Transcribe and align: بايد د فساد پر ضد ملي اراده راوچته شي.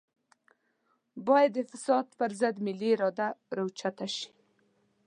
بايد 1.25 1.51
د 1.55 1.59
فساد 1.71 2.05
پر 2.19 2.31
ضد 2.39 2.55
ملي 2.65 2.89
اراده 2.95 3.27
راوچته 3.57 4.07
شي. 4.15 4.29